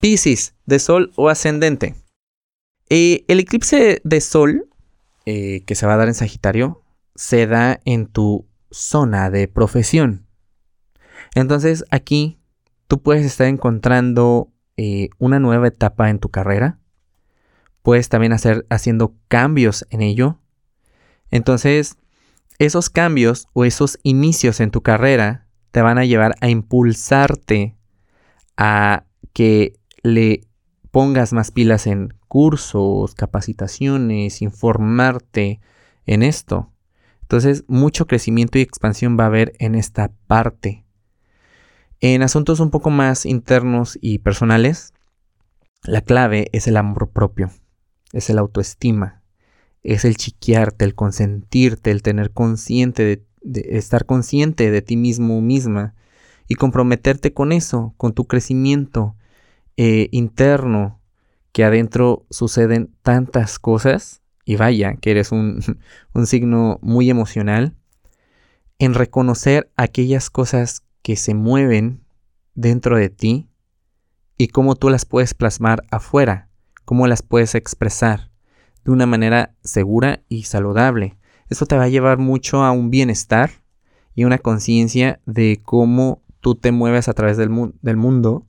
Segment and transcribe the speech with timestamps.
[0.00, 1.94] Piscis, de Sol o ascendente.
[2.88, 4.68] Eh, el eclipse de Sol,
[5.26, 6.82] eh, que se va a dar en Sagitario,
[7.14, 10.26] se da en tu zona de profesión.
[11.34, 12.40] Entonces aquí
[12.88, 16.78] tú puedes estar encontrando eh, una nueva etapa en tu carrera.
[17.82, 20.38] Puedes también hacer haciendo cambios en ello.
[21.30, 21.96] Entonces,
[22.58, 27.76] esos cambios o esos inicios en tu carrera te van a llevar a impulsarte
[28.56, 30.46] a que le
[30.90, 35.60] pongas más pilas en cursos, capacitaciones, informarte
[36.06, 36.72] en esto.
[37.22, 40.84] Entonces, mucho crecimiento y expansión va a haber en esta parte.
[42.00, 44.94] En asuntos un poco más internos y personales,
[45.84, 47.50] la clave es el amor propio,
[48.12, 49.22] es el autoestima,
[49.82, 55.94] es el chiquearte, el consentirte, el tener consciente de, estar consciente de ti mismo misma
[56.48, 59.16] y comprometerte con eso, con tu crecimiento
[59.82, 61.00] eh, interno,
[61.52, 65.58] que adentro suceden tantas cosas, y vaya, que eres un,
[66.12, 67.74] un signo muy emocional,
[68.78, 72.04] en reconocer aquellas cosas que se mueven
[72.54, 73.48] dentro de ti
[74.36, 76.50] y cómo tú las puedes plasmar afuera,
[76.84, 78.30] cómo las puedes expresar
[78.84, 81.16] de una manera segura y saludable.
[81.48, 83.50] Esto te va a llevar mucho a un bienestar
[84.14, 88.46] y una conciencia de cómo tú te mueves a través del, del mundo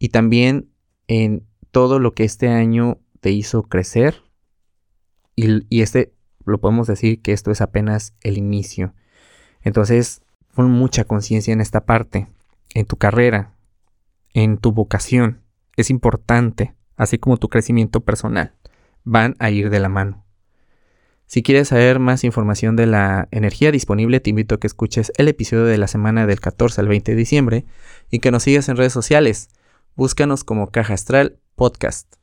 [0.00, 0.70] y también
[1.06, 4.22] en todo lo que este año te hizo crecer.
[5.36, 6.12] Y, este,
[6.44, 8.94] lo podemos decir que esto es apenas el inicio.
[9.62, 10.22] Entonces,
[10.54, 12.28] pon mucha conciencia en esta parte,
[12.74, 13.54] en tu carrera,
[14.32, 15.42] en tu vocación.
[15.76, 18.54] Es importante, así como tu crecimiento personal.
[19.04, 20.24] Van a ir de la mano.
[21.26, 25.28] Si quieres saber más información de la energía disponible, te invito a que escuches el
[25.28, 27.66] episodio de la semana del 14 al 20 de diciembre
[28.10, 29.50] y que nos sigas en redes sociales.
[30.00, 32.19] Búscanos como Caja Astral Podcast.